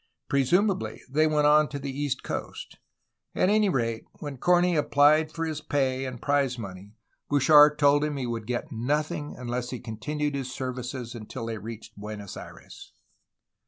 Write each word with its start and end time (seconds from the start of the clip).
Presumably, 0.27 1.03
they 1.07 1.27
went 1.27 1.45
on 1.45 1.67
to 1.69 1.77
the 1.77 1.91
east 1.95 2.23
coast; 2.23 2.79
at 3.35 3.49
any 3.49 3.69
rate, 3.69 4.03
when 4.17 4.39
Corney 4.39 4.75
applied 4.75 5.31
for 5.31 5.45
his 5.45 5.61
pay 5.61 6.05
and 6.05 6.19
prize 6.19 6.57
money 6.57 6.95
Bouchard 7.29 7.77
told 7.77 8.03
him 8.03 8.17
he 8.17 8.25
would 8.25 8.47
get 8.47 8.71
nothing 8.71 9.35
unless 9.37 9.69
he 9.69 9.79
continued 9.79 10.33
his 10.33 10.51
services 10.51 11.13
until 11.13 11.45
they 11.45 11.59
reached 11.59 11.95
Buenos 11.95 12.35
Aires. 12.35 12.93